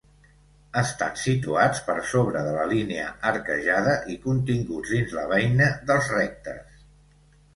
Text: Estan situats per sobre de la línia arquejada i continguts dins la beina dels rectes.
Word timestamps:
Estan 0.79 1.17
situats 1.23 1.81
per 1.89 1.95
sobre 2.13 2.39
de 2.47 2.55
la 2.55 2.63
línia 2.71 3.03
arquejada 3.31 3.93
i 4.13 4.17
continguts 4.25 4.95
dins 4.97 5.15
la 5.19 5.27
beina 5.35 5.67
dels 5.91 6.09
rectes. 6.17 6.81